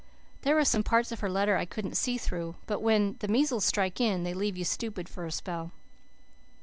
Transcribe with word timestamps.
There 0.41 0.55
were 0.55 0.65
some 0.65 0.81
parts 0.81 1.11
of 1.11 1.19
her 1.19 1.29
letter 1.29 1.57
I 1.57 1.65
couldn't 1.65 1.95
see 1.95 2.17
through, 2.17 2.55
but 2.65 2.81
when 2.81 3.17
the 3.19 3.27
measles 3.27 3.65
strike 3.65 4.01
in, 4.01 4.23
they 4.23 4.33
leave 4.33 4.57
you 4.57 4.65
stupid 4.65 5.07
for 5.07 5.27
a 5.27 5.31
spell. 5.31 5.73